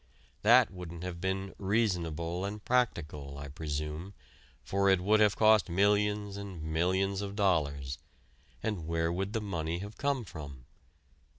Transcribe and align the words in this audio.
That 0.41 0.71
wouldn't 0.71 1.03
have 1.03 1.21
been 1.21 1.53
"reasonable 1.59 2.43
and 2.43 2.65
practical," 2.65 3.37
I 3.37 3.49
presume, 3.49 4.15
for 4.63 4.89
it 4.89 4.99
would 4.99 5.19
have 5.19 5.35
cost 5.35 5.69
millions 5.69 6.37
and 6.37 6.63
millions 6.63 7.21
of 7.21 7.35
dollars. 7.35 7.99
And 8.63 8.87
where 8.87 9.11
would 9.13 9.33
the 9.33 9.41
money 9.41 9.77
have 9.77 9.97
come 9.99 10.23
from? 10.25 10.65